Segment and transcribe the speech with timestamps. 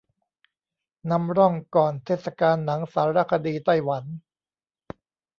[1.11, 4.03] นำร่องก่อนเทศกาลหนังสารคดีไต้หวัน